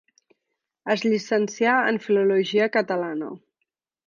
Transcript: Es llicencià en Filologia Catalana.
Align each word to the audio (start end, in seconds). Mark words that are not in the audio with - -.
Es 0.93 1.03
llicencià 1.07 1.75
en 1.91 2.01
Filologia 2.09 2.71
Catalana. 2.79 3.31